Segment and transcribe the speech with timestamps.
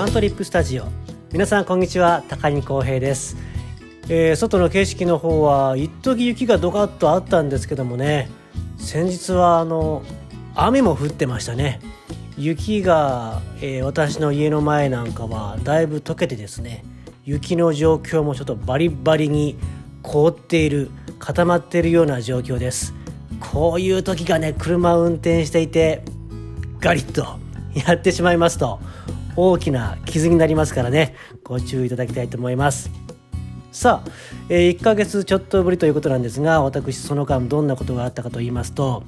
[0.00, 0.86] バントリップスタジオ。
[1.30, 2.24] 皆さんこんにちは。
[2.26, 3.36] 高荷光平です、
[4.08, 8.30] えー外の景色の方は一時雪がドカッとあったんですけどもね。
[8.78, 10.02] 先日はあの
[10.54, 11.80] 雨も降ってましたね。
[12.38, 16.82] 雪が、えー私の家の前なんかはだいぶ溶けてですね。
[17.26, 19.58] 雪の状況もちょっとバリバリに
[20.00, 22.94] 凍っている固まっているような状況です。
[23.38, 26.02] こういう時がね車を運転していて
[26.78, 27.38] ガリッと
[27.74, 28.80] やってしまいますと。
[29.48, 31.14] 大きな傷になりますからね。
[31.44, 32.90] ご注意いただきたいと思います。
[33.72, 34.10] さあ、
[34.48, 39.04] えー1ヶ月ちょっとぶりということなんですが私その間どんなことがあったかと言いますと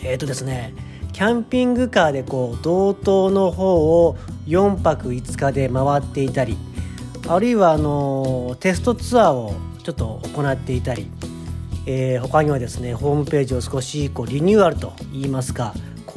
[0.00, 0.74] えーとですね
[1.14, 4.16] キャンピングカーでこう道東の方を
[4.46, 6.58] 4泊5日で回っていたり
[7.26, 11.10] あるいはあのテストツアーをちょっと行っていたり、
[11.86, 15.72] えー他にはですねホームページを少しこうリニューアルといいますか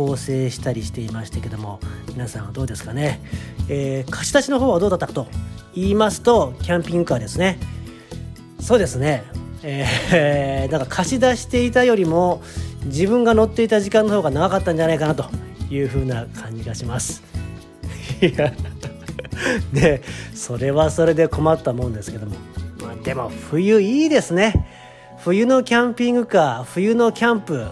[0.08, 3.22] 構成したりしていましたけども皆さんはどうですかね、
[3.70, 5.28] えー貸し出しの方はどうだったかと
[5.76, 7.60] 言いますとキャンピングカーですね。
[8.60, 9.24] そうですね。
[9.64, 12.42] えー、 だか貸し出していたよりも
[12.86, 15.26] 自分が乗っていた時間の方が長かったんじゃないかなと
[15.70, 17.22] いう風な感じがします。
[18.22, 18.52] いや
[19.72, 20.02] で
[20.34, 22.36] それはそれで困ったもんですけども、
[22.82, 24.68] まあ、でも冬いいですね。
[25.24, 27.68] 冬のキャンピングカー冬のキャンプ。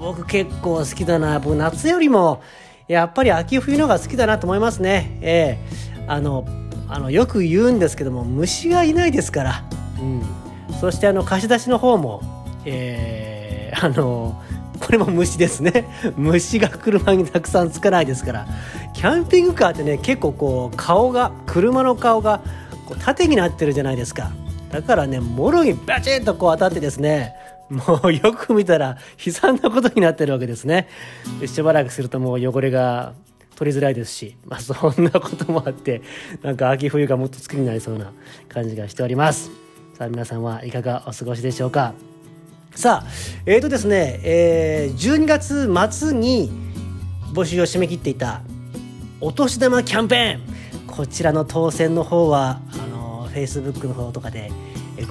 [0.00, 1.38] 僕結構好きだな。
[1.38, 2.42] 僕夏よりも
[2.88, 5.18] やっぱり秋冬のが好きだなと思いますね。
[5.22, 5.58] え
[5.98, 6.04] え。
[6.08, 6.46] あの
[6.88, 9.64] あのよく言うんですけども虫がいないですから、
[10.00, 10.22] うん、
[10.80, 12.22] そしてあの貸し出しの方も
[12.64, 14.40] えーあの
[14.80, 15.88] これも虫ですね。
[16.16, 18.46] 虫が車にたくさんつかないですから。
[18.92, 22.40] キャンピングカーってね結構こう顔が車の顔が
[22.86, 24.30] こう縦になってるじゃないですか。
[24.70, 27.34] だからねもろにバチッとこう当たってですね
[27.68, 30.88] もうよく見たら悲惨なことになってるわけですね。
[31.46, 33.14] しばらくするともう汚れが
[33.56, 36.02] 取りづらいですし、まあ、そんなこともあって
[36.42, 38.12] なんか秋冬がもっと好きになりそうな
[38.48, 39.50] 感じがしております。
[39.94, 41.94] さあ皆さんはいかがお過ごしでしょうか。
[42.74, 43.06] さあ
[43.46, 46.50] えーとですね、えー12月末に
[47.32, 48.42] 募集を締め切っていた
[49.20, 50.56] お年玉キャンペーン。
[50.86, 54.50] こちらの当選の方はあの Facebook の方とかで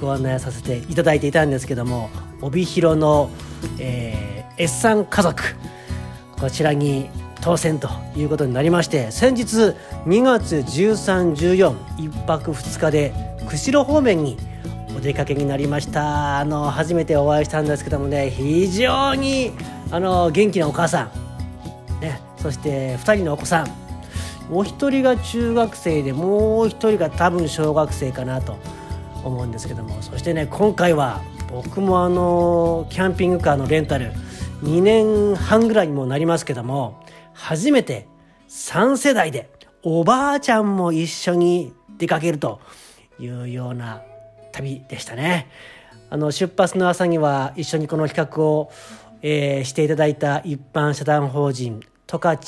[0.00, 2.10] ご案内させていただいていたんですけども
[2.40, 3.30] 帯広の、
[3.78, 5.42] えー、S さん家族
[6.38, 7.08] こちらに
[7.40, 9.74] 当選ということになりまして先日
[10.04, 13.12] 2月1314一泊2日で
[13.48, 14.36] 釧路方面に
[14.96, 16.38] お出かけになりました。
[16.38, 19.52] あの初めてお会いしたんですけどもね非常に
[19.90, 21.10] あの元気なお母さ
[21.98, 23.86] ん、ね、そして2人のお子さん。
[24.50, 28.56] お一人が中学生でもう一人が多分小学生かなと
[29.24, 31.20] 思うんですけどもそしてね今回は
[31.50, 34.12] 僕もあのキャンピングカーのレンタル
[34.62, 37.02] 2年半ぐらいにもなりますけども
[37.32, 38.06] 初めて
[38.48, 39.50] 3世代で
[39.82, 42.60] おばあちゃんも一緒に出かけると
[43.18, 44.02] いうような
[44.52, 45.48] 旅でしたね。
[46.10, 48.70] あの出発の朝には一緒にこの企画を、
[49.22, 52.38] えーしていただいた一般社団法人十勝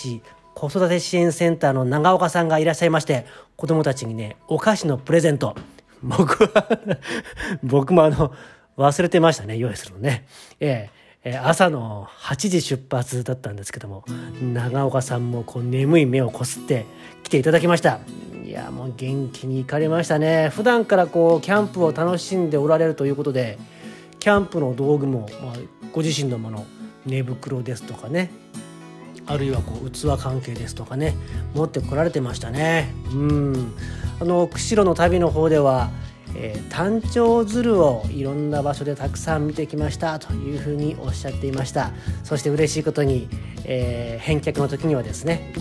[0.54, 3.26] 子育て支援センターの長岡さんがいらっしゃいまして
[3.56, 5.54] 子どもたちにねお菓子のプレゼント
[6.02, 6.78] 僕は
[7.62, 8.32] 僕もあの
[8.78, 10.26] 忘れてましたね用意するのね。
[10.60, 10.98] ええー
[11.42, 14.04] 朝の8時出発だったんですけども
[14.40, 16.86] 長岡さんもこう眠い目をこすって
[17.24, 17.98] 来ていただきました。
[18.44, 20.48] いやもう元気に行かれましたね。
[20.48, 23.58] 普段からこうキャンプを楽しんでおられるということで
[24.20, 25.54] キャンプの道具も、まあ、
[25.92, 26.64] ご自身のもの
[27.04, 28.30] 寝袋ですとかね
[29.26, 31.14] あるいはこう器関係ですとかね
[31.54, 32.94] 持ってこられてましたね。
[33.12, 33.74] うん。
[34.20, 35.90] あの釧路の旅の方では、
[36.36, 41.90] えー、単調鶴をいろんな場所でたくさん見てきましたというふうにおっしゃっていました。
[42.24, 43.28] そして嬉しいことに、
[43.64, 45.52] えー返却の時にはですね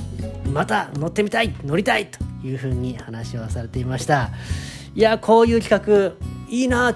[0.51, 4.29] また乗ってみたい乗りたいというふうに話をされていました。
[4.95, 6.15] いやこういう企画
[6.49, 6.93] いいな。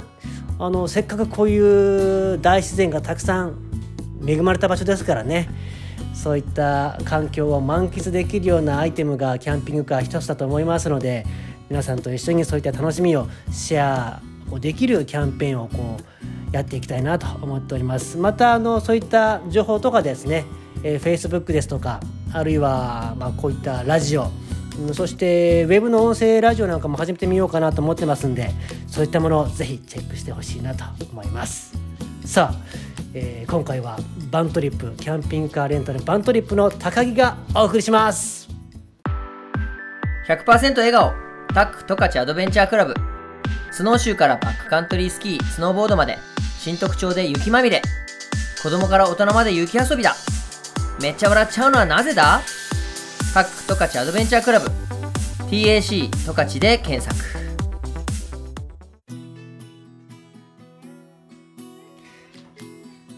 [0.59, 1.57] あのせっかくこうい
[2.35, 3.55] う大自然がたくさん
[4.27, 5.49] 恵まれた場所ですからね。
[6.13, 11.25] そういった環境を満喫できるようなアイテムがキャンピングカー一つだと思いますので
[11.71, 14.21] 皆さんと一緒にそういった楽しみをシェア
[14.51, 15.97] をできるキャンペーンをこ
[16.51, 18.17] うやっていきたいなと思っております。
[18.17, 20.43] またあのそういった情報とかですね、
[20.83, 22.01] えー Facebook ですとか
[22.33, 24.29] あるいはまあこういったラジオ
[24.93, 28.51] そしてウェブの音声ラジオなんかも始めてみようかなと思ってますんで
[28.87, 31.73] そういったものをぜひチェックしてほしいなと思います。
[32.25, 32.57] さあ、
[33.13, 33.97] えー今回は
[34.29, 38.49] バントリップキャンピングカーレンタルバントリップの高木がお送りします。
[40.27, 41.30] 100%笑顔。
[41.53, 42.93] タック十勝アドベンチャークラブ。
[43.71, 46.17] スノーシューからバックカントリースキースノーボードまで。
[46.59, 47.81] 新特徴で雪まみれ。
[48.63, 50.15] 子供から大人まで雪遊びだ。
[51.01, 52.39] めっちゃ笑っちゃうのはなぜだ？
[53.33, 54.69] タック十勝アドベンチャークラブ。
[55.49, 57.19] TAC 十勝で検索。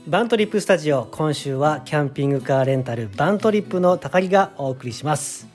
[0.07, 5.47] バントリップスタジオ今週はキャンピングカーレンタルバントリップの高木がお送りします。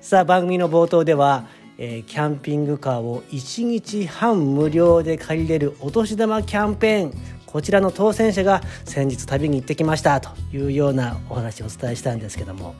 [0.00, 1.44] さあ番組の冒頭では、
[1.78, 7.14] え、キャンピングカーを1日半無料で借りれるお年玉キャンペーン。
[7.46, 10.20] こちらの当選者が先日旅に行ってきました。
[10.20, 12.74] というようなお話をお伝えしたんですけども。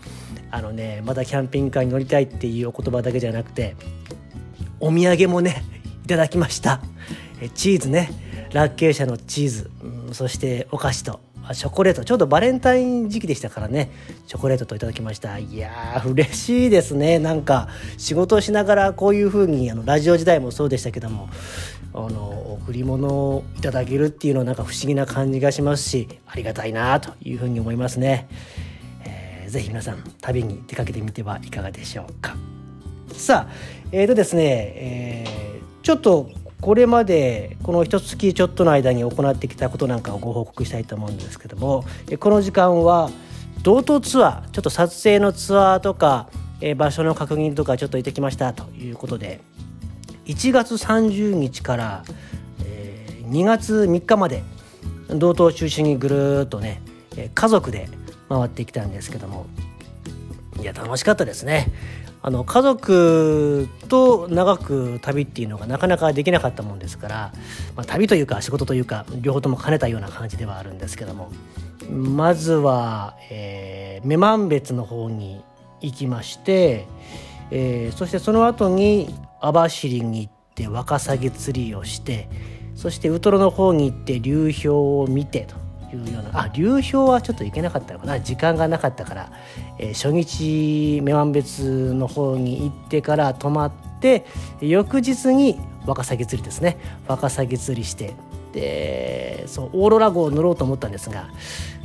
[0.50, 3.74] あのねまだキャンピングカーに乗りたいっていうお言葉だけじゃなくて
[4.80, 5.64] お土産もね
[6.04, 6.80] いただきました。
[7.54, 8.10] チーズね。
[8.52, 11.20] ラッケー社のチーズ、うん、そしてお菓子と。
[11.54, 12.04] チョコレート。
[12.04, 13.90] ちょうどバレンタイン時期でしたからね。
[14.26, 15.38] チョコレートといただきました。
[15.38, 17.18] いやー嬉しいですね。
[17.18, 17.68] なんか
[17.98, 21.28] 仕事をしながらこういう風にあにラジオ時代もそうでしたけども
[21.94, 28.28] あの贈り物をいただけるっていうのはなんか不思議な感じがしますしありがたいなというふうに思いますね、
[29.04, 32.36] えー、ぜひ皆さん旅に出かけてみてはいかがでしょうか。
[33.12, 33.52] さあ
[33.92, 34.44] えーとですね、
[34.76, 36.30] えー、ちょっと
[36.62, 41.84] これまでこの一月ちょっとの間に行ってきたことなんかをご報告したいと思うんですけども
[42.20, 43.10] この時間は
[43.62, 46.28] 道東ツアーちょっと撮影のツアーとか
[46.76, 49.40] 場所の確認とかちょっと行ってきましたということで
[50.26, 52.04] 1月30日から、
[53.28, 54.44] 2月3日まで
[55.08, 56.80] 道東を中心にぐるっとね
[57.34, 57.88] 家族で
[58.28, 59.46] 回ってきたんですけども
[60.60, 61.72] いや楽しかったですね。
[62.24, 67.32] あの家族と長く旅っていうのがなかなかできなかったもんですから、
[67.74, 71.32] まあ、旅というか仕事というか両方とも兼ねたような感じではあるんですけども
[71.90, 75.42] まずは、えー、女満別の方に
[75.80, 76.86] 行きまして、
[77.50, 82.28] えー、そしてその後に網走に行ってワカサギ釣りをして
[82.76, 85.61] そしてウトロの方に行って流氷を見てと。
[85.96, 89.32] いうようなあ流氷はちょっと行けなかったのかな時間がなかったから、
[89.78, 94.24] えー、初日女満別の方に行ってから泊まって
[94.60, 98.14] 翌日にワカサギ釣りですねワカサギ釣りして
[98.52, 101.28] でそうオーロラ号を乗ろうと思ったんですが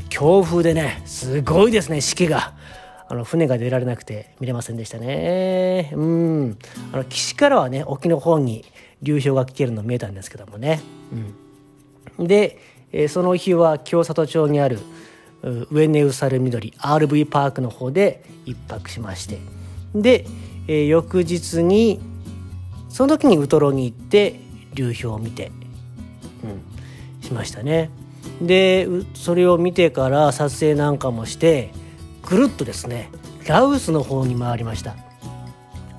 [0.09, 2.55] 強風でねすごいですねしけが。
[3.09, 5.91] あの船が出られなくて見れませんでしたね。
[5.93, 6.57] うん。
[6.91, 8.65] あの岸からはね沖の方に
[9.01, 10.81] 流氷が来てるの見えたんですけどもね。
[12.17, 12.59] うん、で
[12.91, 14.79] えその日は清里町にある
[15.69, 19.39] 上根ウサル緑 RV パークの方で1泊しまして
[19.93, 20.25] で、
[20.67, 21.99] え翌日に
[22.89, 24.39] その時にウトロに行って
[24.73, 25.51] 流氷を見て、
[26.43, 27.89] うん、しましたね。
[28.41, 31.71] でそれを見てから撮影なんかもして
[32.23, 33.09] ぐるっとですね
[33.47, 34.95] ラウスの方に回りました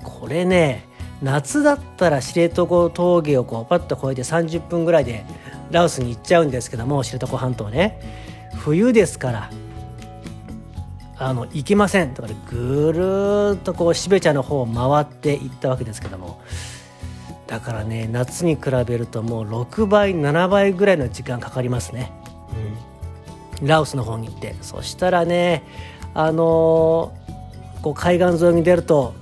[0.03, 0.87] これね
[1.21, 5.25] 夏だったら知床峠をこうパッと越えて30分ぐらいで
[5.71, 7.99] ラオスに行っちゃうんですけども知床半島ね。
[8.55, 9.49] 冬ですから
[11.17, 12.91] あの行けませんだからぐ
[13.53, 16.41] るっとこうシベチャの方を回って行ったわけですけども。
[17.47, 22.11] だからね夏に比べるともう6倍7倍ぐらいの時間かかりますね、
[23.61, 24.55] うん、ラオスの方に行って。
[24.61, 25.63] そしたらね
[26.13, 29.15] あのー、こう海岸沿いに出ると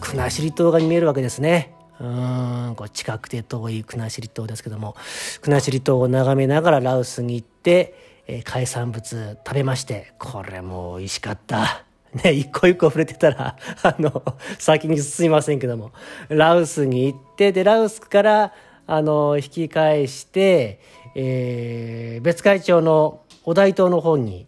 [0.00, 4.96] 国後島が見えるわけですねうんこう近くて遠い国後島ですけども
[5.40, 11.86] 国後島を眺めながらラオスに行って、えー、海産物食べましてこれも美味しかった。
[12.24, 14.22] ね、一個一個触れてたら、 あの、
[14.58, 15.92] 先に進みませんけども、
[16.28, 18.52] ラウスに行って、で、ラウスから、
[18.86, 20.80] あの、引き返して、
[21.14, 24.46] えー、別海町のお台島の方に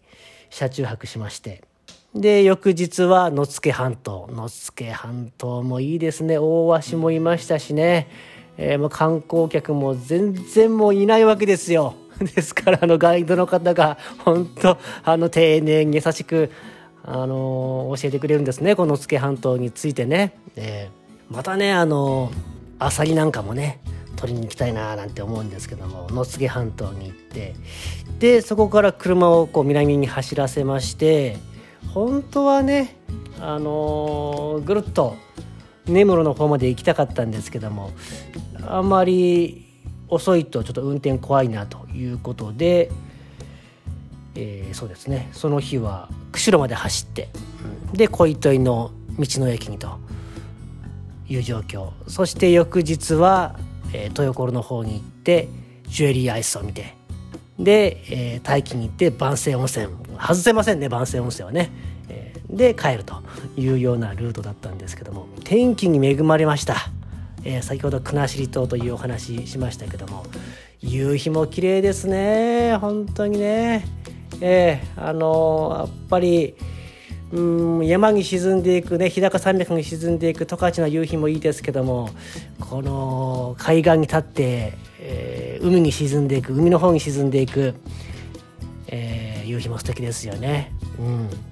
[0.50, 1.62] 車中泊しまして、
[2.20, 4.28] で、翌日は野付半島。
[4.32, 6.36] 野付半島もいいですね。
[6.36, 8.08] 大鷲もいましたしね。
[8.56, 11.94] えー、もう観光客も全然もういないわけですよ。
[12.34, 16.50] ですから、あの、ガイドの方が、本当あの、丁寧に優しく、
[17.04, 18.74] あのー、教えてくれるんですね。
[18.74, 20.32] この野付半島についてね。
[20.56, 23.80] えー、またね、あのー、アサリなんかもね、
[24.16, 27.54] 取りに行きたいななんて思うんですけども野付半島に行って
[28.18, 31.38] でそこから車をこう南に走らせまして
[31.94, 32.96] 本当はね
[33.40, 35.16] あのー、ぐるっと
[35.86, 37.92] 根室の方まで行きたかったんですけども
[38.66, 39.66] あんまり
[40.08, 42.90] 遅いとちょっと運転怖いなということで、
[44.34, 45.28] えー、そうですね。
[45.32, 47.28] その日は釧路まで走って、
[47.90, 49.98] うん、で小糸井の道の駅にと
[51.28, 51.90] いう状況。
[52.06, 53.58] そして翌日は、
[53.92, 55.48] えー、豊頃の方に行って
[55.88, 56.97] ジュエリーアイスを見て
[57.58, 59.88] で、えー、待機に行って万世温泉。
[60.18, 61.70] 外せませんね万世温泉はね、
[62.08, 63.22] えー、で帰ると
[63.56, 65.26] いうようなルートだったんですけども。
[65.44, 66.76] 天気に恵まれました、
[67.44, 70.24] えー、先ほど国後島というお話しましたけども。
[70.80, 73.84] 夕日も綺麗ですね本当にね。
[74.40, 76.54] えー、あのー、やっぱり
[77.32, 82.08] うん山に沈んでいくね日高山脈に沈んでいく十勝の夕日もいいですけども
[82.58, 87.74] この海岸に立って、えー、海に沈んでいく海の方に沈んでいく、
[88.86, 90.72] えー、夕日も素敵ですよね。
[90.98, 91.47] うん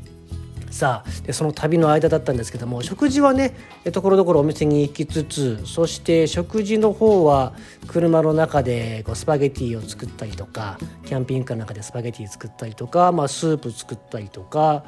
[0.76, 3.54] さあでその旅の間だったんですけども食事はね
[3.92, 7.54] ところどころお店に行きつつそして食事の方は
[7.86, 14.84] 車の中でこうスパゲティを作ったりとかキャンピングカーの中でスパゲティ作ったりとか、まあ、スープ作ったりとか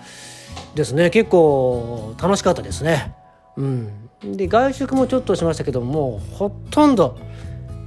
[0.74, 3.14] ですね結構楽しかったですね。
[3.56, 7.18] うん、で外食もちょっとしましたけどもほとんど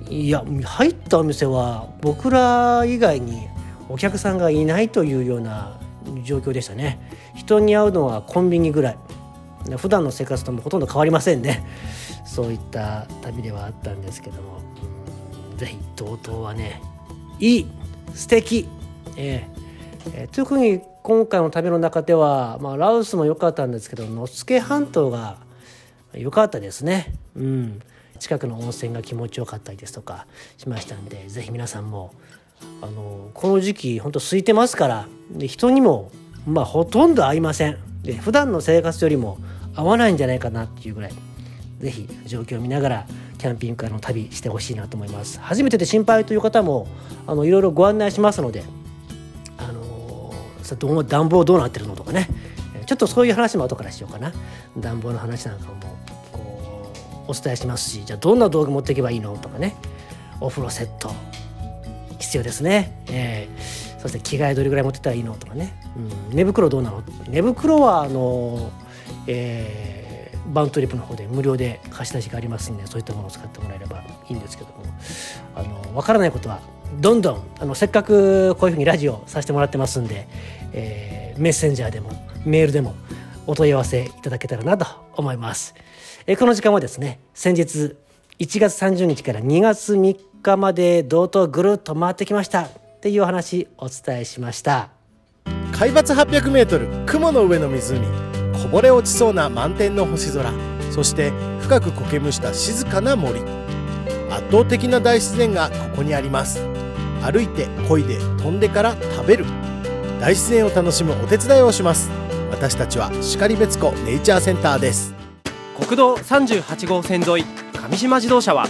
[0.10, 3.48] いや入ったお店は僕ら以外に
[3.90, 5.80] お客さんがいないというような
[6.24, 7.00] 状況でしたね。
[7.36, 8.98] 人に会うのはコンビニぐらい。
[9.78, 11.64] 普段の生活ともほとんど変わりませんね。
[12.26, 14.62] そういった旅ではあったんですけども。
[15.58, 16.82] 是非 TOTO はね
[17.40, 17.68] いい
[18.14, 18.68] 素敵。
[19.16, 25.38] えー、えー、特に今回の旅の中では、まあ、ラオスも良かったんですけど野付半島が
[26.14, 27.14] 良かったですね。
[27.36, 27.82] うん。
[28.22, 30.28] 近くの温泉が気持ちよかったりですとか
[30.58, 32.14] しましたんで是非皆さんも
[32.82, 36.12] あのこの時期本当空いてますからで人にも
[36.46, 37.78] まあほとんど会いません。
[38.04, 39.38] で普段の生活よりも
[39.76, 41.12] 合わないんじゃないかなっていうぐらい
[41.80, 45.40] 是非状況を見ながらキャンピングカーの旅してほしいなと思います。
[45.40, 46.88] 初めてで心配という方も
[47.28, 48.64] あのいろいろご案内しますので
[49.58, 52.28] あのさどう暖房どうなってるのとかね。
[52.88, 54.34] ちょっとそういう話も後からしようかな。
[54.78, 55.74] 暖房の話なんかも
[56.34, 56.92] こ
[57.28, 59.76] うお伝えしますしじゃあどんな道具持っていけばいいのとかね。
[60.42, 61.14] お風呂セット。
[62.22, 65.74] 必要ですね、えー、そして着替えどれぐらい持ってったらいいのとかね、
[66.30, 67.04] うん、寝袋どうなの？
[67.28, 68.72] 寝袋はあの、
[69.28, 74.82] えー、バントリップの方で無料で貸し出しがありますんでそういったものを使ってもらえればいいんですけども。
[75.56, 76.62] あの分からないことは
[77.00, 80.28] どんどんあのせっかくこういうふうにラジオさせてもらってますんで、
[80.74, 82.12] えー、メッセンジャーでも
[82.46, 82.96] メールでも
[83.48, 84.86] お問い合わせいただけたらなと
[85.16, 85.74] 思います。
[86.28, 87.96] えー、この時間はですね先日
[88.40, 90.20] 1月30日から2月3日
[90.58, 92.64] まで道東ぐるっと回ってきました。
[92.64, 92.70] っ
[93.02, 94.90] ていうお話お伝えしました。
[95.72, 98.00] 海抜 800m 雲の上の湖。
[98.62, 100.52] こぼれ落ちそうな満天の星空。
[100.92, 101.32] そして
[101.62, 103.40] 深く苔むした静かな森。
[104.30, 106.62] 圧倒的な大自然がここにあります。
[107.22, 109.46] 歩いて漕いで飛んでから食べる。
[110.20, 112.10] 大自然を楽しむお手伝いをします。
[112.52, 115.14] 私たちは然別湖ネイチャーセンターです。
[115.80, 118.68] 国道38号線沿い上島自動車は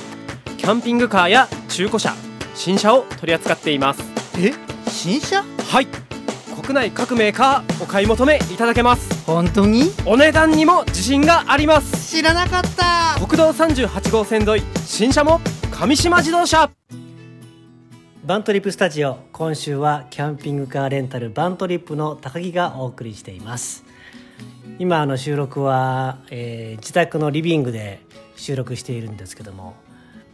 [0.58, 2.14] キャンピングカーや中古車
[2.54, 4.04] 新車を取り扱っています。
[4.38, 4.52] え？
[4.90, 5.42] 新車？
[5.42, 5.88] はい。
[6.62, 9.26] 国内各メーカーお買い求めいただけます。
[9.26, 9.84] 本当に？
[10.06, 12.12] お値段にも自信があります。
[12.12, 13.26] 知らなかった。
[13.26, 15.40] 国道38号線沿い新車も
[15.72, 16.70] 上島自動車。
[18.26, 23.86] バントリップスタジオ今週はキャンピングカーレンタルバントリップの高木がお送りしています。
[24.78, 28.02] 今あの収録は、えー、自宅のリビングで
[28.36, 29.76] 収録しているんですけども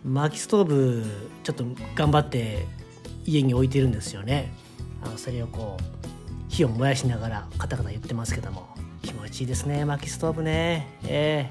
[0.06, 1.04] 薪ストーブ
[1.44, 2.66] ちょっと頑張って
[3.25, 4.54] 家に置いてるんですよね。
[5.04, 5.84] あのそれをこう
[6.50, 8.77] 火を燃やしながらカタカタ言ってますけども。
[9.08, 10.86] 気持ちいいですね薪ストーブね。
[11.06, 11.50] え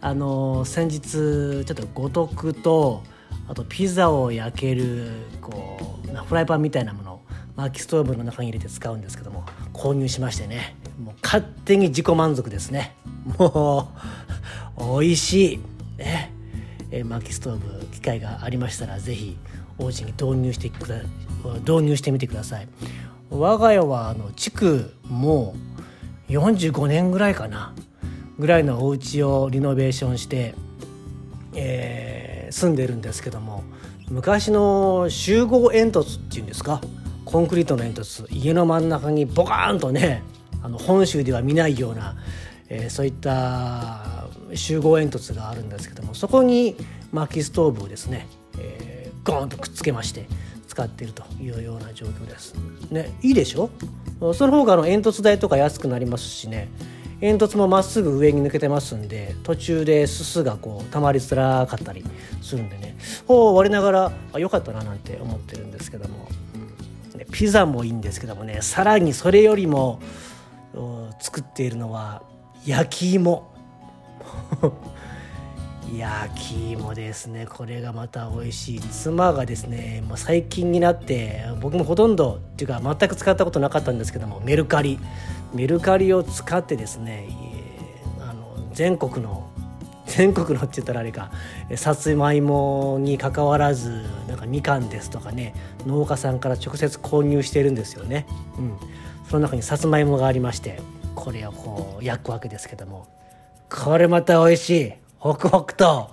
[0.00, 3.04] ー、あの先日ちょっと五徳と
[3.48, 5.10] あとピザを焼ける
[5.40, 7.20] こうフライパンみたいなもの
[7.54, 10.76] 薪ストーブの中に入れて使うんですけども購入しましてね。
[11.02, 12.96] もう勝手に自己満足ですね。
[13.38, 13.92] も
[14.76, 15.60] う美味しい。
[15.98, 16.31] ね、
[16.92, 19.36] えー、薪ストーブ機会がありましたら是非
[19.78, 21.00] お家に導入してくだ
[21.60, 22.68] 導入してみてください
[23.30, 25.56] 我が家はあの築も
[26.28, 27.74] う45年ぐらいかな
[28.38, 30.54] ぐらいのお家をリノベーションして、
[31.54, 33.64] えー、住んでるんですけども
[34.08, 36.82] 昔の集合煙突っていうんですか
[37.24, 40.22] コンクリートの煙突家の真ん中にボカーンとね
[40.62, 42.16] あの本州では見ないような、
[42.68, 44.01] えー、そういった
[44.54, 46.76] 集合煙突があるんですけどもそこに
[47.12, 48.26] 薪ストーブをですね、
[48.58, 50.26] えー、ゴーンとくっつけまして
[50.66, 52.54] 使っているというような状況です。
[52.90, 53.70] ね、いいでしょ？
[54.34, 56.68] その方があの煙突代とか安くなりますしね
[57.20, 62.04] 煙突もまっすぐ上に抜けてますんで途中ですすがこう溜まりづらかったり
[62.40, 62.96] するんでね。
[63.26, 66.28] こう割れながらあ良かったななんて思ってるんですけども、
[67.12, 70.00] うんね、ピザもいいんですけどもねさらにそれよりも
[71.20, 72.22] 作っているのは
[72.64, 73.51] 焼き芋。
[75.96, 78.80] 焼き芋ですねこれがまた美味しい。
[78.80, 84.98] 妻がですねもう最近になって僕もほとんどっていうか全く使ったことなかったんですけどもメルカリ。
[85.52, 87.28] メルカリを使ってですね
[88.20, 89.50] あの全国の
[90.06, 91.30] 全国のって言ったらあれか
[91.76, 95.54] さつまいもにかかわらずなんかみかんですとかね
[95.86, 98.26] 農家さんから直接購入してるんですよね。
[98.56, 98.76] うん、
[99.28, 100.80] その中にさつまいもがありまして
[101.14, 103.06] これをこう焼くわけですけども。
[103.72, 104.92] これまた美味しい。
[105.18, 106.10] ホクホクと、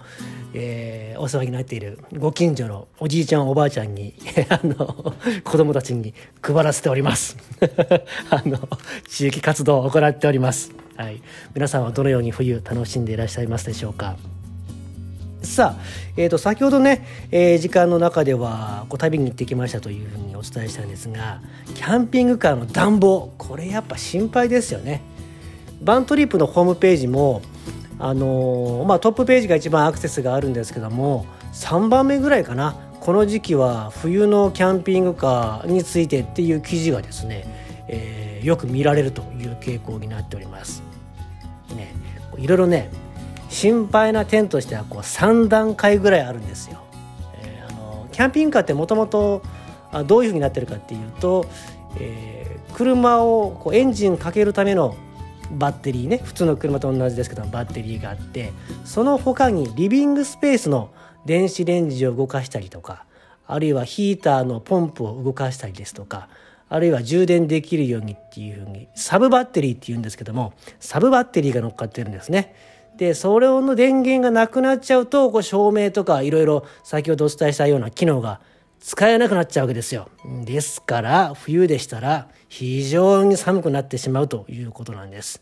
[0.53, 4.13] えー、お騒ぎになっているご近所のおじいちゃんおばあちゃんに
[4.49, 6.13] あの子供たちに
[6.43, 7.37] 配らせております。
[8.29, 8.59] あの
[9.07, 11.21] 地域活動を行っております、はい、
[11.55, 14.15] 皆さんはどのように冬楽しんでいらっしゃいますでしょうか。
[15.41, 15.83] さあ、
[16.17, 21.41] えー、と先ほどね、えー、時間の中ではこう旅に行ってきましたというふうにお伝えしたんですが
[21.75, 25.01] キャンピングカーの暖房これやっぱ心配ですよね。
[25.81, 27.41] バントリップのホームページも
[28.00, 37.45] あのー、まあ、トップページが一番アクセスがあるんですけども3番目ぐらいかなこの時期は冬のキャンピングカーについてっていう記事がですね、
[37.88, 40.83] えー、よく見られるという傾向になっております。
[41.75, 41.93] ね、
[42.38, 42.89] いろいろね
[43.50, 46.79] 心配な点としてはこう3段階ぐらいあるんですよ。
[47.41, 49.41] えー、あのキャンピングカーってもともと
[50.05, 51.48] どういうふうになってるかっていうと、
[51.98, 54.95] えー、車をこうエンジンかけるための
[55.51, 58.51] バッテリーね普通の車と同じですけどバッテリーがあって
[58.85, 60.91] その他にリビングスペースの
[61.25, 63.05] 電子レンジを動かしたりとか
[63.47, 66.29] あるいはヒーターのポンプを動かしたりですとか
[66.69, 72.53] あるいは充電できるようにっていうふうにサブバッテリーっていうんですけどもサブバッテリーが乗っかってるんですね。
[72.97, 78.41] でそれの電源がなくなっちゃうとこう照明とかいろいろ先ほどお伝えしたような機能が
[78.81, 80.09] 使えなくなっちゃうわけですよ。
[80.45, 85.41] ですから冬でしたら非常に寒くなってしまうということなんです。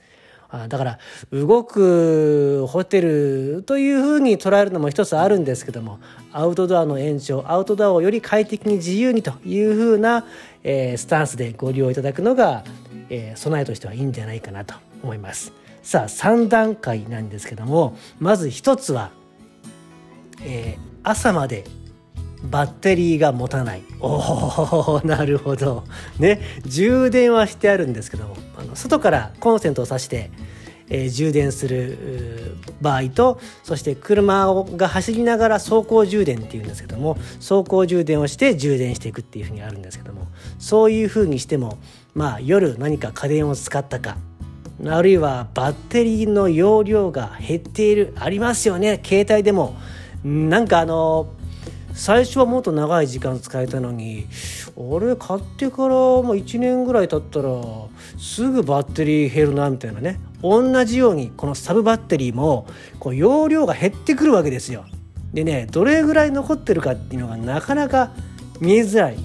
[0.70, 1.00] だから
[1.32, 6.00] 動くホテルというふうに捉えるのも一つあるんですけども
[6.32, 10.26] アウトドアの延長アウトドアをより快適に自由にというふうな、
[10.64, 12.64] えー、スタンスでご利用いただくのが、
[13.10, 15.52] えー、備えとしてはいいんじゃないかなと思います。
[15.84, 19.12] さあ3段階なんですけどもまず1つは、
[20.42, 21.66] えー、朝まで
[22.50, 23.84] バッテリーが持たない。
[24.00, 25.84] おおなるほど。
[26.20, 30.32] ね充電はしてあるんですけどもあの外からコンセントを挿して、
[30.90, 40.28] えー、充電する場合とそして車が走りながら走行充電っていうんですけども走行充電をして充電していくっていうふうにあるんですけども
[40.60, 41.78] そういうふうにしても
[42.14, 44.18] まあ夜何か家電を使ったか
[44.86, 49.02] あるいはバッテリーの容量が減っているありますよね。
[49.04, 49.76] 携帯でも
[50.24, 51.30] なんかあの
[51.98, 54.28] 最初はもっと長い時間使えたのに
[54.76, 57.50] 俺買ってからもう1年ぐらい経ったら
[58.20, 62.68] すぐバッテリー減るなみたいなね同じようにこのサブバッテリーも
[63.00, 64.86] こう容量が減ってくるわけですよ。
[65.34, 68.12] でねどれぐらい残ってるかっていうのがなかなか
[68.62, 69.18] 見えづらい。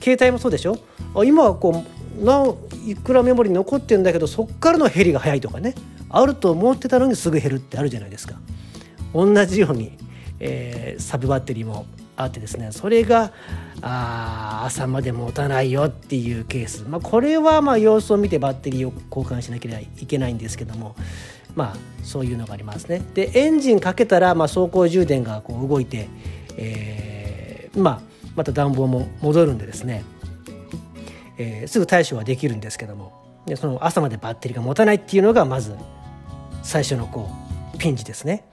[0.00, 0.78] 携帯もそうでしょ？
[1.24, 1.84] 今はこ
[2.20, 2.46] うな
[2.86, 5.74] いくらメモリ残ってんだけどそっからの減りが早いとかね
[6.08, 8.36] あると思ってたのにすぐ減るってあるじゃないですか。
[9.12, 9.98] 同じように
[10.40, 13.32] えー、サブバッテリーもあってですねそれが
[13.82, 20.96] あ朝まで持たないよっていうケース、まあ、これはまあ様子を見てバッテリーを交換しなければいけないんですけども
[21.54, 23.02] まあそういうのがありますね。
[23.14, 26.08] でエンジンかけたら、まあ、走行充電がこう動いて、
[26.56, 28.00] えー、まあ、
[28.36, 30.04] また暖房も戻るんでですね、
[31.38, 33.12] えー、すぐ対処はできるんですけども
[33.46, 35.74] でその朝までバッテリーが持たないっていうのがまず
[36.62, 37.30] 最初のこ
[37.74, 38.44] うピンチですね。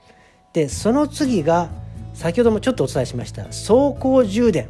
[0.54, 1.68] でその次が
[2.14, 4.68] 先ほどもちょっとお伝えしました走行充電。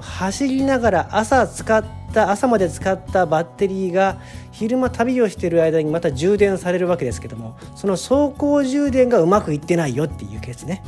[0.00, 4.20] 走りながら朝使った朝まで使ったバッテリーが
[4.52, 10.82] 昼間旅をしている間にまた充電されるわけですけどもその走行充電がうまくいってないよっていうケースね。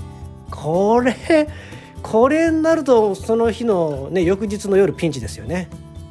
[0.51, 1.49] これ
[2.03, 5.69] これになるとその日の、ね、翌日の夜ピンチですよね。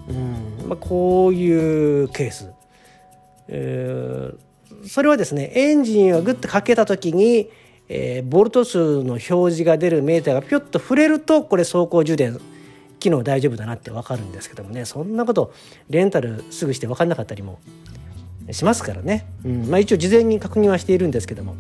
[0.10, 2.52] うんまあ、こういうケース、
[3.48, 7.50] えー、それはですねエンジンをグッとかけた時に
[7.96, 12.40] えー、ボルト数の表示が出るメーターがピョッと触れるとこれ走行充電
[12.98, 14.86] 機能大丈夫だなって分かるんですけどもね。
[14.86, 15.54] そんなこと
[15.92, 17.60] レンタルすぐして分かんなかったりも
[18.52, 19.70] しますからね、うん。
[19.70, 21.56] まあ、一応事前に確認はしているんですけども、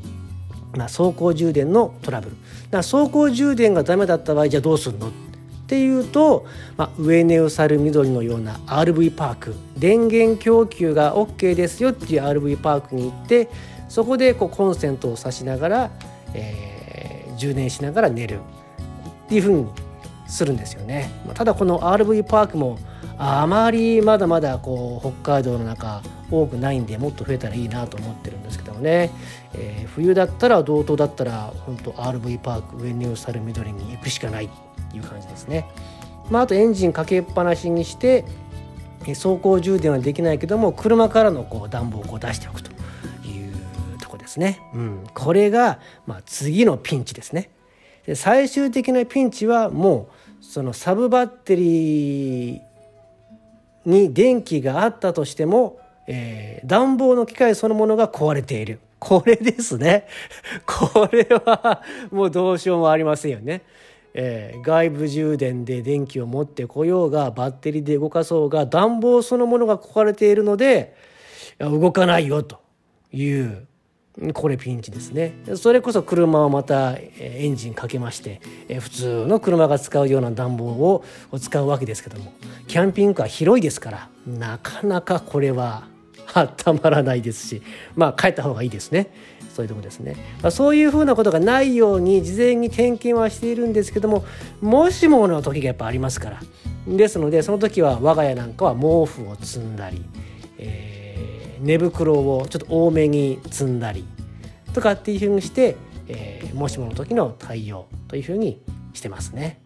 [0.75, 2.35] まあ、走行充電のトラブル。
[2.71, 5.11] だ走行充電がダメだった場合じゃあどうするのっ
[5.67, 9.53] ていうと、まあ、ウエネウサル緑のような RV パーク。
[9.77, 13.49] 電源供給が OK ですよっていう RV パークに行って
[13.93, 15.91] そこでこうコンセントを挿しながら
[16.33, 18.39] えー、充電しながら寝る
[19.25, 19.67] っていうふうに
[20.27, 21.11] するんですよね。
[21.33, 22.77] ただこの RV パークも
[23.17, 29.11] あまりまだまだこう北海道の中多くないんでもっと増えたらいいなと思ってるんですけどもね、
[29.53, 34.49] えー、冬だったら道東だったら本当 RV パーク上にサル緑に行くしかないっ
[34.91, 35.67] ていう感じですね。
[36.29, 38.25] まあ、あとエンジンかけっぱなしにして
[39.05, 42.72] 走行充電はできないけども車からのこう暖房をこう出しておくと
[44.33, 44.61] ですね。
[44.73, 47.49] うん、これが、まあ、次のピンチですね。
[48.05, 50.09] で最終的なピンチはも
[50.41, 52.61] うそのサブバッテリー
[53.85, 58.79] に電気があったとしてもえー、暖房の機械そのものが壊れている。
[58.99, 60.07] これですね。
[60.65, 63.61] これはもうどうしようもありませんよね。
[64.13, 70.93] えー、外部充電で電気を持ってこようがバッテリーで動かそうが暖房そのものが壊れているので
[71.59, 72.59] 動かないよと
[73.11, 73.65] いう
[74.33, 75.33] これピンチですね。
[75.55, 78.41] それこそ車をまたエンジンかけまして
[78.79, 81.03] 普通の車が使うような暖房を
[81.39, 82.33] 使うわけですけども
[82.67, 85.87] キャンピングカー広いですからなかなかこれは
[86.33, 87.61] 温まらないですし
[87.95, 89.09] まあ帰った方がいいですね。
[89.53, 94.25] そういうとこですね、まあ、そういうふうなことがないように事前に点検はしているんですけども
[94.61, 96.39] もしもの時がやっぱありますから。
[96.87, 100.03] ですのでその時は我が家なんかは毛布を積んだり、
[100.57, 100.92] えー、
[101.63, 104.05] 寝袋をちょっと多めに積んだり
[104.73, 105.75] とかっていうふうにして、
[106.07, 108.61] えー、もしもの時の対応というふうに
[108.93, 109.59] してますね。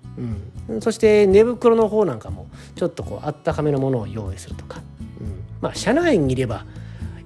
[0.70, 4.82] うん、そして寝袋の方なんかもちょっとこうあったかめのものを用意するとか、
[5.22, 6.66] うん、まあ車内にいれば、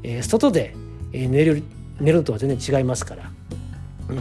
[0.04, 0.76] えー、外で
[1.12, 1.64] 寝る
[2.00, 3.32] 寝るとは全然違いますから、
[4.10, 4.20] うん。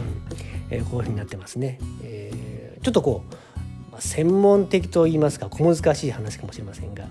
[0.71, 1.79] えー、こういうふうになってますね。
[2.03, 3.23] えー、ちょっとこ
[3.89, 7.05] う、ま、専門的と言いますか小難しい話かもしれませんが、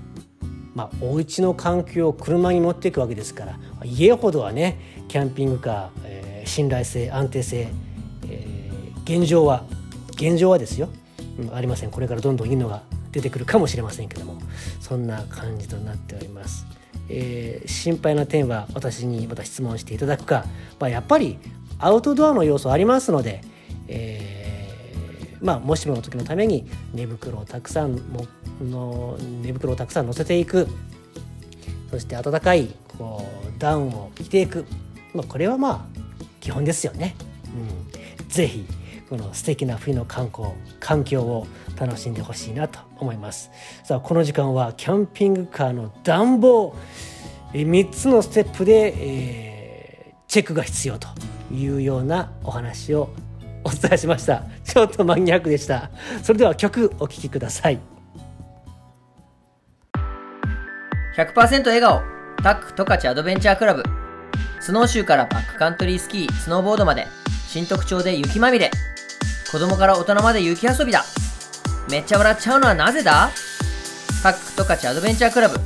[0.81, 7.69] まあ、お家の環境を車に持っていくわけですから家ほどはねキャンピングカー、えー、信頼性安定性、
[8.29, 9.65] えー、現状は
[10.13, 10.89] 現状はですよ、
[11.39, 11.91] うん、ありません。
[11.91, 14.39] これからどんどんいいのが出てくるかもしれませんけども。
[14.81, 16.67] そんな感じとなっております。
[17.09, 20.45] えー、心配な点は私にまた質問していただくか、
[20.79, 21.39] まあ、やっぱり
[21.79, 23.43] アウトドアの要素ありますので、
[23.89, 24.30] えー、
[25.41, 28.27] まあ、もしもの時のために寝袋をたくさんも
[28.61, 30.69] の寝袋をたくさん乗せていく。
[31.91, 34.65] そして暖かいこうダウンを着ていく、
[35.13, 36.01] まあ、これはまあ
[36.41, 37.17] 基本ですよね。
[38.19, 38.65] うん、ぜひ
[39.09, 43.51] この素敵な冬の観光環境を楽しんでほしいなと思います。
[43.83, 46.77] さあこの時間はキャンピングカーの暖房。
[47.53, 51.09] 3つのステップで、えー、チェックが必要と
[51.53, 53.11] いうようなお話を
[53.65, 54.43] お伝えしました。
[54.65, 55.91] ちょっとマニアックでした。
[56.23, 57.79] それでは曲お聴きください。
[61.17, 62.01] 100%笑顔。
[62.43, 63.83] タック十勝アドベンチャークラブ。
[64.61, 67.07] スノーシューからバックカントリースキースノーボードまで。
[67.49, 68.71] 新特徴で雪まみれ。
[69.51, 71.05] 子供から大人まで雪遊びだ。
[71.91, 73.31] めっちゃ笑っちゃうのはなぜだ？
[74.23, 75.59] タック十勝アドベンチャークラブ。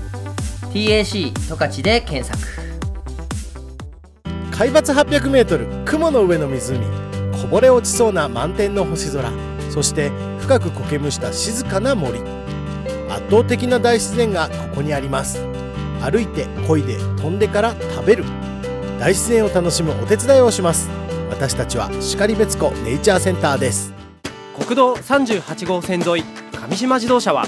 [0.73, 2.43] TAC 十勝で検索。
[4.51, 7.04] 海抜 800m 雲の上の湖
[7.45, 9.31] こぼれ落ちそうな満天の星空
[9.69, 12.19] そして深く苔むした静かな森。
[13.11, 15.45] 圧倒的な大自然がここにあります。
[16.01, 18.25] 歩いて漕いで飛んでから食べる。
[18.99, 20.89] 大自然を楽しむお手伝いをします。
[21.29, 23.93] 私たちは然別湖ネイチャーセンターです。
[24.59, 26.25] 国道38号線沿い
[26.71, 27.47] 上島自動車は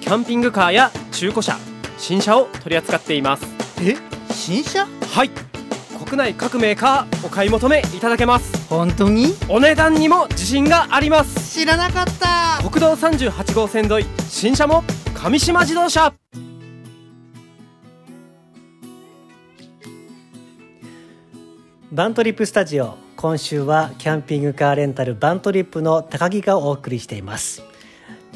[0.00, 1.56] キャンピングカーや中古車
[1.96, 3.46] 新車を取り扱っています。
[3.80, 3.94] え？
[4.32, 4.84] 新車？
[5.12, 5.30] はい
[6.08, 8.66] 国内各メーカーお買い求めいただけます。
[8.70, 9.34] 本当に？
[9.46, 11.52] お値段にも自信があります。
[11.60, 12.66] 知らなかった。
[12.66, 16.14] 国道38号線沿い新車も上島自動車。
[21.92, 27.58] バントリップスタジオ今週はキャンピングカーレンタルバントリップの高木がお送りしています。
[27.60, 27.64] ちょ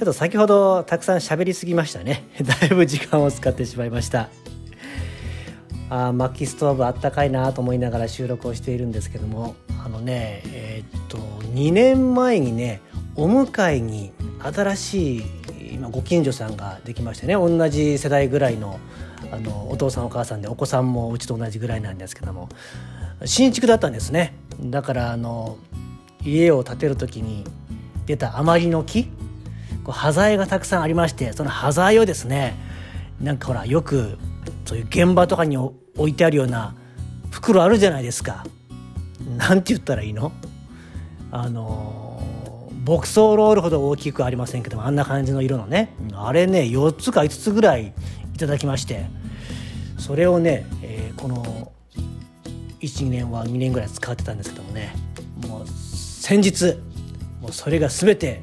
[0.03, 2.27] っと先ほどたくさん喋りすぎましたね。
[2.61, 4.29] だいぶ時間を使ってしまいました
[5.95, 9.55] あ薪ストーブあったかいなと思いながら収録をしているんですけども。
[9.85, 12.81] あのねえー、っと2年前にね
[13.17, 15.25] お迎えに新しい
[15.73, 18.79] 今ご近所さんができましてね同じ世代ぐらいの
[19.33, 22.49] あのお父さんお母さんでお子さんもうちと同じぐらいなんですけども。
[23.25, 24.35] 新築だったんですね。
[24.61, 25.57] だからあの
[26.25, 27.45] 家を建てる時に
[28.07, 29.05] 出た余りの木
[29.85, 32.55] こう端材がたくさんありましてその端材をですね
[33.21, 34.17] なんかほらよく
[34.65, 36.75] そういう現場とかに置置いてあるような
[37.31, 38.45] 袋あるじゃないですか。
[39.37, 40.33] なんて言ったらいいの？
[41.31, 47.95] あの牧草ロールほど大きくありませんけどもあんな感じの色のねあれね4つか5つぐらい
[48.35, 49.07] いただきまして
[49.99, 51.73] それをね、えー、この
[52.81, 54.95] 12年は2年ぐらい使ってたんですけどもね
[55.47, 56.75] もう先日
[57.41, 58.43] もうそれが全て、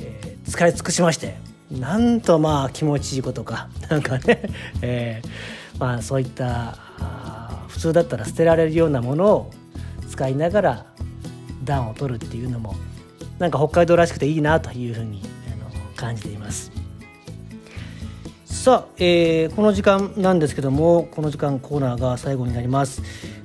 [0.00, 1.36] えー、使い尽くしまして
[1.70, 4.42] なんとまあ気持ちいいことかなんかね、
[4.82, 5.28] えー、
[5.80, 6.78] まあそういった
[7.68, 9.50] 普通だったら捨てられるようなものを
[10.08, 10.86] 使いながら
[11.64, 12.76] 暖を取るっていうのも
[13.38, 15.22] なんか北海道らしくていいなというふうに
[15.96, 16.70] 感じています。
[18.44, 23.02] さあ、えー、この時間なんですけどもこの時間コーナーが最後になります。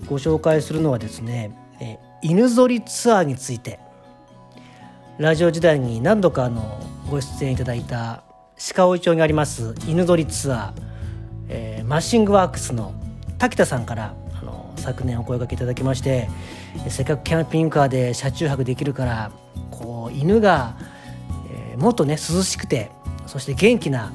[0.08, 3.80] ご紹介するのはですね、え犬ぞりツアーについて
[5.18, 8.24] ラジオ時代に何度かあのご出演いただいた
[8.76, 10.95] 鹿追町にあります犬ぞりツア、ー、
[11.86, 12.94] マッシングワークスの
[13.38, 16.28] 滝田さんからあの昨年お声掛けいただきまして
[16.90, 19.32] せっかくキャンピングカーで車中泊できるから
[19.72, 20.76] こう犬が、
[21.52, 22.90] えー、もっとね涼しくて
[23.28, 24.12] そして元気な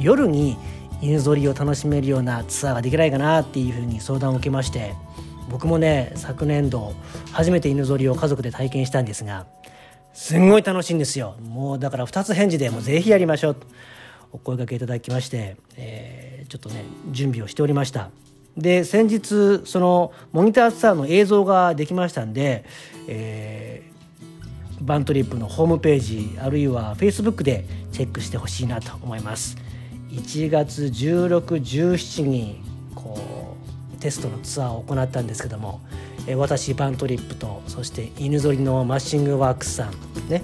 [0.00, 0.56] 夜に
[1.00, 4.94] 犬ぞりを楽しめるようなツアーができないかなっていうふうに相談を受けまして
[5.48, 6.92] 僕もね昨年度
[7.32, 9.46] 初めて犬ぞりを家族で体験したんですが
[10.12, 11.36] すんごい楽しいんですよ。
[11.40, 13.66] もうだから2つ返事でもうぜひやりましょうと
[14.32, 18.10] お声掛けいただきまして、えー、ちょっとね準備をしておりました。
[18.58, 22.66] で先日そのモニターツアーの映像ができましたんで、
[23.08, 29.56] えー、バントリップのホームページあるいはフェイスブックでチェックしてほしいなと思います。
[30.10, 32.60] 1月1617に
[32.94, 33.56] こ
[33.96, 35.80] うテストのツアーを行ったんですけども
[36.26, 39.92] え私バントリップとそして犬ぞりのマッシングワークスさん
[40.28, 40.42] ね。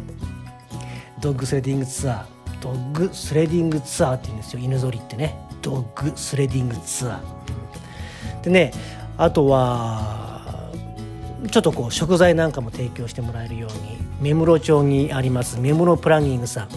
[1.21, 4.61] dog sledding tour。dog sledding tour って言うんですよ。
[4.61, 5.48] 犬ぞりってね。
[5.63, 8.45] dog sledding tour。
[8.45, 8.73] でね
[9.17, 10.71] あとは
[11.51, 16.69] ちょっとこう食材なんかも提供してもらえるように芽室町にあります芽室プランニングさん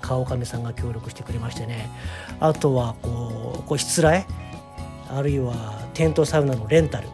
[0.00, 1.90] 川上さんが協力してくれましてね。
[2.40, 4.26] あとはこうこうしつらえ
[5.10, 5.54] あるいは
[5.94, 7.08] テントサウナのレンタル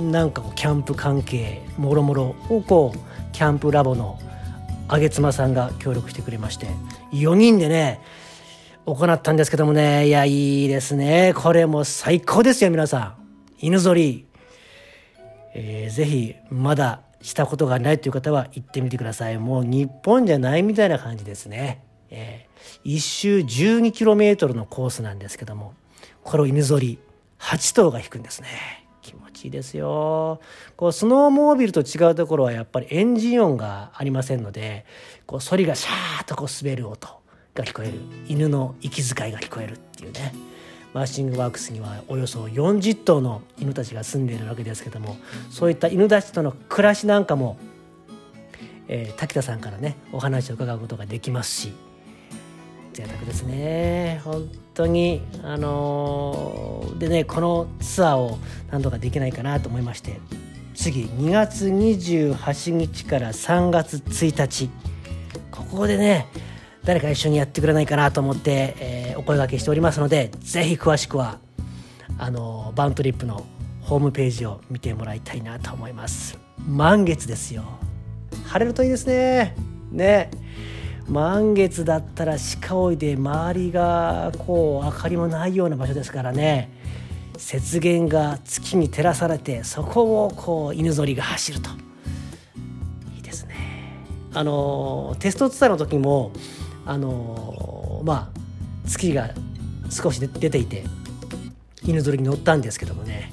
[0.00, 2.98] なんかこうキャンプ関係もろもろをこう
[3.32, 4.18] キャンプラボの
[4.88, 6.66] 上妻さんが協力してくれまして。
[7.12, 8.00] 4人でね
[8.94, 10.06] 行ったんですけどもね。
[10.06, 11.34] いやいいですね。
[11.36, 13.14] これも最高ですよ皆さん。
[13.60, 14.26] 犬ぞり、
[15.52, 19.36] えー、ぜひまだしたことがないという方は行ってみてください。
[19.36, 25.74] もう日本じゃないみたいな感じですね、えー、1周 12km のコースなんですけども。
[26.22, 26.98] これを犬ぞり。
[27.40, 28.48] 8頭が引くんですね。
[29.02, 30.40] 気持ちいいですよ。
[30.76, 34.86] こうスノーモービルと違うところはやっぱりエンジン音がありませんので
[35.26, 37.17] こうソリがシャーッとこう滑る音。
[37.58, 37.94] が聞こえる。
[38.28, 40.32] 犬の息遣いが聞こえるっていうね。
[40.94, 45.16] マッシングワークスにはおよそ40頭の犬たちが住んでいるわけですけども
[45.50, 47.58] そういった犬たちとの暮らしなんかも、
[48.88, 51.72] えー、滝田さんからねお話を伺うことができますし
[52.94, 54.20] 贅沢ですね。
[54.24, 58.38] 本当にあのー、でねこのツアーを
[58.70, 60.20] 何とかできないかなと思いまして
[60.74, 64.70] 次2月28日から3月1日。
[65.50, 66.28] ここでね
[66.88, 71.38] 誰か一緒にやってくれないかなと思って、えー、お声がけしておりますので是非詳しくは
[72.16, 73.44] あのバントリップの
[73.82, 76.38] ホームページを見てもらいたいなと思います。
[76.66, 77.62] 満月ですよ。
[78.46, 79.54] 晴れるといいですね。
[79.92, 80.30] ね。
[81.06, 86.72] 満月だったら鹿追いで周りがこう明かりもないような場所ですからね。
[87.36, 91.68] 雪原が月に照らされてそこをこう犬ぞりが走ると。
[93.14, 93.54] いいですね。
[94.32, 96.32] あのテストツアーの時も
[96.88, 99.30] あのまあ月が
[99.90, 100.84] 少し出ていて
[101.82, 103.30] 犬ぞりに乗ったんですけどもね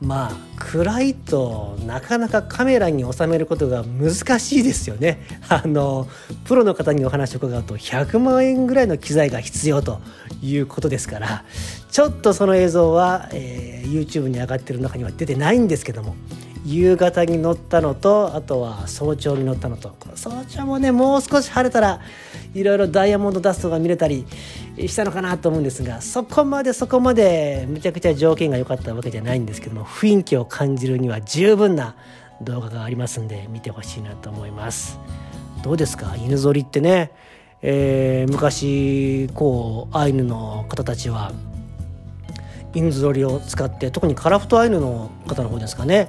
[0.00, 5.20] まあ暗いとなかなかカメラに収めることが難しいですよね。
[5.48, 6.06] あの
[6.44, 10.00] プロの方にお話を伺うと100万円ぐらいの機材が必要と
[10.40, 11.44] いうことですから
[11.90, 16.14] ちょっとその映像は、えー、YouTube に上がってる中には出てないんですけども
[16.68, 19.94] 夕方に乗ったのとあとは早朝に乗ったのと。
[20.16, 22.00] 早朝もねもう少し晴れたら
[22.54, 24.26] いろいろダイヤモンドダストが見れたり
[24.76, 31.94] したのかなと思うんですがそこまでそこまでめちゃくちゃ条件が良かったわけじゃないんですけども雰囲気を感じるには十分な
[32.42, 34.98] 動画がありますんで見てほしいなと思います。
[35.62, 36.16] どうですか？
[36.16, 37.12] 犬ぞりってね、
[37.62, 41.32] えー、昔こうアイヌの方たちは
[42.74, 46.08] 犬ぞりを使って特にカラフトアイヌの方の方ですかね。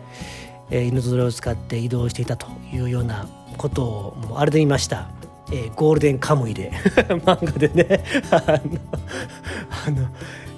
[0.69, 3.27] えー、犬ぞりを使って移動していたというような
[3.57, 5.09] ことをもうあれで言いました、
[5.51, 6.71] えー、ゴールデンカムイで。
[7.25, 8.03] 漫画でね。
[8.31, 8.57] あの
[9.87, 10.07] あの、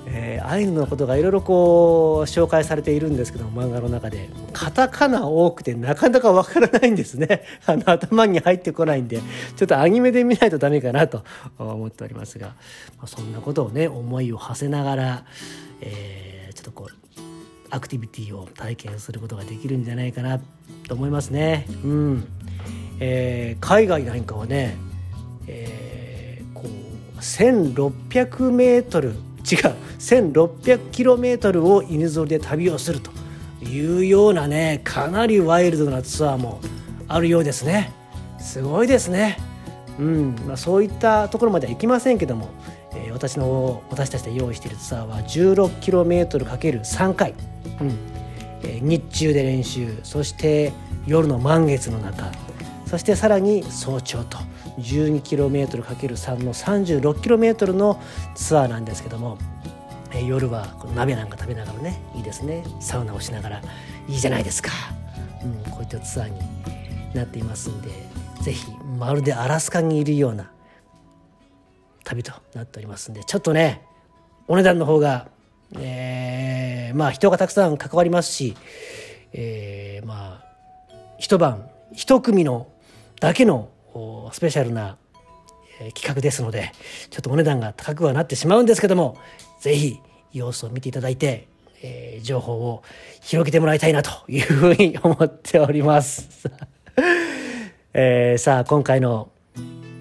[0.07, 4.29] えー、アイヌのことがいろいろこう紹介されているんですけど漫画の中で。
[4.51, 7.43] カタカナ多くてなかなかわからないんですね。
[7.65, 9.21] あの頭に入ってこないんで
[9.55, 11.23] ちょっとアニメで見ないとダメかなと
[11.57, 12.47] 思っておりますが、
[12.97, 15.23] まあ、そんなことをね思いを馳せながら、
[15.81, 17.08] えー、ちょっとこう
[17.71, 20.39] アクティビティを体験することができるんじゃないかな
[20.87, 21.65] と思いますね。
[21.83, 22.27] うん
[22.99, 24.77] えー、海外なんかはね、
[25.47, 29.15] えー、こう1600メートル違う
[29.99, 33.11] 1600キロメートルを犬ぞりで旅をすると
[33.63, 36.59] いうようなねかなりワイルドなツアーも
[37.07, 37.91] あるようですね。
[38.39, 39.37] すごいですね。
[39.99, 42.47] うんまあ、そういったところまでは行きませんけども、
[42.93, 47.33] えー、私の私たちで用意しているツアーは 16km×3 回
[47.81, 48.19] うん。
[48.63, 50.73] えー、日中で練習そして
[51.07, 52.31] 夜の満月の中
[52.85, 54.37] そしてさらに早朝と
[54.79, 58.01] 12km×3 の 36km の
[58.35, 59.37] ツアーなんですけども
[60.11, 62.63] えー夜はこの鍋なんか食べながらねいいですね。
[62.79, 63.61] サウナをしながら
[64.07, 64.71] いいじゃないですか、
[65.43, 66.39] うん、こういったツアーに
[67.13, 67.89] なっていますんで
[68.41, 70.51] ぜひまるでアラスカにいるような
[72.03, 73.83] 旅となっておりますんでちょっとね
[74.47, 75.27] お値段の方が、
[75.77, 78.55] えーまあ人がたくさん関わりますし、
[79.33, 80.49] えーまあ
[81.17, 82.67] 一晩一組の
[83.19, 83.69] だけの
[84.31, 84.97] スペシャルな、
[85.95, 86.71] 企画ですので
[87.09, 89.17] ちょっとお値段が高くはなってしまうんですけども
[89.61, 89.97] ぜひ
[90.33, 91.47] 様子を見ていただいて、
[91.81, 92.83] えー情報を
[93.21, 96.49] 広げてもらいたいなというふうに思っております。
[97.93, 99.29] えーさあ今回の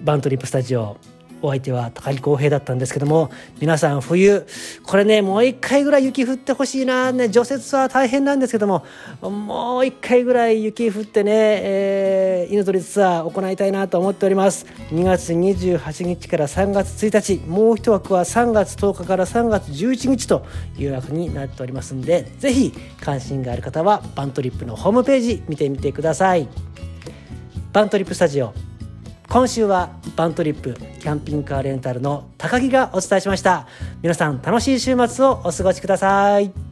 [0.03, 0.97] バントリップスタジオ
[1.41, 4.45] お相手は高木浩平だったんですけども皆さん冬
[4.83, 7.29] これねもう一回ぐらい雪降ってほしいなね。
[7.29, 8.85] 除雪は大変なんですけども
[9.21, 14.65] もう一回ぐらい雪降ってね、えー、犬リツアー行いたいなと思っております。
[14.91, 20.45] 2月28日から3月1日もう一枠は3月10日から3月11日と
[20.77, 26.47] いう枠になっておりますんでぜひ関心がある方はバントリップのホームページ見てみてください。
[27.71, 28.53] バントリップスタジオ
[29.29, 33.67] 今週はバントリップキャンピングカーレンタルの高木がお伝えしました。
[34.01, 36.68] 皆さん楽しい週末をお過ごしください。